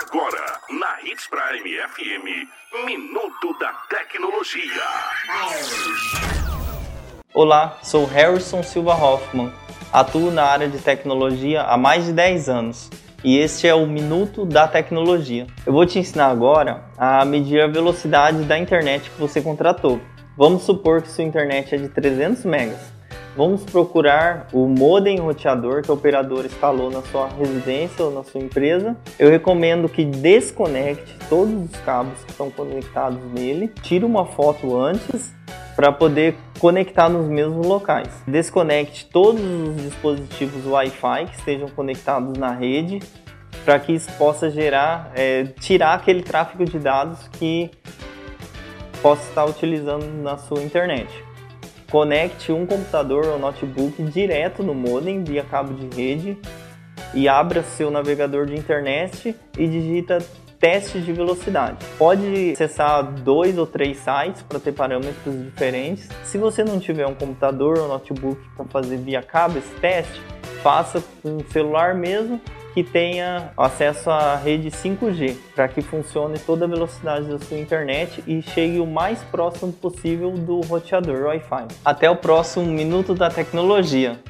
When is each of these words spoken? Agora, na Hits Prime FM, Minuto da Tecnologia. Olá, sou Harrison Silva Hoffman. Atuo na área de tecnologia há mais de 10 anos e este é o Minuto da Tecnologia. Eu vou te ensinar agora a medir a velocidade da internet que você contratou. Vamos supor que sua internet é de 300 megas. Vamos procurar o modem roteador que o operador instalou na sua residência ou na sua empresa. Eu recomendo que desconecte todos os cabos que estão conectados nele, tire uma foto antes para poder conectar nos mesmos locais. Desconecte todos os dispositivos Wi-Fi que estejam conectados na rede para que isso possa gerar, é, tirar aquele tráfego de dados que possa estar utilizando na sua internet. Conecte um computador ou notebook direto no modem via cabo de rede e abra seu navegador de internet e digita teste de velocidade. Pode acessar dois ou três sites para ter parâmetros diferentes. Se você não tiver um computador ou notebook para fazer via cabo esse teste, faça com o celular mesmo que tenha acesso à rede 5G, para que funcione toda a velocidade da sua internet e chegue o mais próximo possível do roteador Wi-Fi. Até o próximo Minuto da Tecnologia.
Agora, 0.00 0.60
na 0.70 1.02
Hits 1.04 1.28
Prime 1.28 1.76
FM, 1.90 2.86
Minuto 2.86 3.58
da 3.60 3.70
Tecnologia. 3.90 4.82
Olá, 7.34 7.76
sou 7.82 8.06
Harrison 8.06 8.62
Silva 8.62 8.94
Hoffman. 8.94 9.52
Atuo 9.92 10.30
na 10.30 10.44
área 10.44 10.68
de 10.68 10.78
tecnologia 10.78 11.64
há 11.64 11.76
mais 11.76 12.06
de 12.06 12.14
10 12.14 12.48
anos 12.48 12.90
e 13.22 13.36
este 13.36 13.68
é 13.68 13.74
o 13.74 13.86
Minuto 13.86 14.46
da 14.46 14.66
Tecnologia. 14.66 15.46
Eu 15.66 15.74
vou 15.74 15.84
te 15.84 15.98
ensinar 15.98 16.28
agora 16.28 16.84
a 16.96 17.22
medir 17.26 17.60
a 17.60 17.66
velocidade 17.66 18.44
da 18.44 18.58
internet 18.58 19.10
que 19.10 19.20
você 19.20 19.42
contratou. 19.42 20.00
Vamos 20.38 20.62
supor 20.62 21.02
que 21.02 21.10
sua 21.10 21.24
internet 21.24 21.74
é 21.74 21.78
de 21.78 21.90
300 21.90 22.46
megas. 22.46 23.01
Vamos 23.34 23.64
procurar 23.64 24.48
o 24.52 24.68
modem 24.68 25.18
roteador 25.18 25.82
que 25.82 25.90
o 25.90 25.94
operador 25.94 26.44
instalou 26.44 26.90
na 26.90 27.00
sua 27.00 27.28
residência 27.28 28.04
ou 28.04 28.12
na 28.12 28.22
sua 28.22 28.42
empresa. 28.42 28.94
Eu 29.18 29.30
recomendo 29.30 29.88
que 29.88 30.04
desconecte 30.04 31.16
todos 31.30 31.70
os 31.70 31.76
cabos 31.80 32.22
que 32.24 32.30
estão 32.30 32.50
conectados 32.50 33.18
nele, 33.32 33.68
tire 33.68 34.04
uma 34.04 34.26
foto 34.26 34.76
antes 34.76 35.34
para 35.74 35.90
poder 35.90 36.36
conectar 36.58 37.08
nos 37.08 37.26
mesmos 37.26 37.66
locais. 37.66 38.22
Desconecte 38.26 39.06
todos 39.06 39.40
os 39.40 39.76
dispositivos 39.76 40.66
Wi-Fi 40.66 41.26
que 41.30 41.38
estejam 41.38 41.70
conectados 41.70 42.36
na 42.36 42.52
rede 42.52 43.00
para 43.64 43.78
que 43.78 43.92
isso 43.92 44.12
possa 44.18 44.50
gerar, 44.50 45.10
é, 45.14 45.44
tirar 45.58 45.94
aquele 45.94 46.22
tráfego 46.22 46.66
de 46.66 46.78
dados 46.78 47.28
que 47.28 47.70
possa 49.00 49.26
estar 49.26 49.46
utilizando 49.46 50.04
na 50.22 50.36
sua 50.36 50.62
internet. 50.62 51.08
Conecte 51.92 52.50
um 52.50 52.64
computador 52.64 53.26
ou 53.26 53.38
notebook 53.38 54.02
direto 54.04 54.62
no 54.62 54.72
modem 54.72 55.22
via 55.22 55.44
cabo 55.44 55.74
de 55.74 55.94
rede 55.94 56.38
e 57.12 57.28
abra 57.28 57.62
seu 57.62 57.90
navegador 57.90 58.46
de 58.46 58.54
internet 58.54 59.36
e 59.58 59.68
digita 59.68 60.16
teste 60.58 61.02
de 61.02 61.12
velocidade. 61.12 61.84
Pode 61.98 62.52
acessar 62.52 63.02
dois 63.02 63.58
ou 63.58 63.66
três 63.66 63.98
sites 63.98 64.40
para 64.40 64.58
ter 64.58 64.72
parâmetros 64.72 65.44
diferentes. 65.44 66.08
Se 66.24 66.38
você 66.38 66.64
não 66.64 66.80
tiver 66.80 67.06
um 67.06 67.14
computador 67.14 67.78
ou 67.78 67.88
notebook 67.88 68.40
para 68.56 68.64
fazer 68.64 68.96
via 68.96 69.20
cabo 69.20 69.58
esse 69.58 69.74
teste, 69.74 70.18
faça 70.62 71.04
com 71.22 71.36
o 71.36 71.44
celular 71.50 71.94
mesmo 71.94 72.40
que 72.74 72.82
tenha 72.82 73.50
acesso 73.56 74.10
à 74.10 74.36
rede 74.36 74.70
5G, 74.70 75.36
para 75.54 75.68
que 75.68 75.82
funcione 75.82 76.38
toda 76.38 76.64
a 76.64 76.68
velocidade 76.68 77.26
da 77.26 77.38
sua 77.38 77.58
internet 77.58 78.22
e 78.26 78.40
chegue 78.40 78.80
o 78.80 78.86
mais 78.86 79.22
próximo 79.24 79.72
possível 79.72 80.30
do 80.30 80.60
roteador 80.62 81.26
Wi-Fi. 81.26 81.68
Até 81.84 82.10
o 82.10 82.16
próximo 82.16 82.64
Minuto 82.66 83.14
da 83.14 83.28
Tecnologia. 83.28 84.22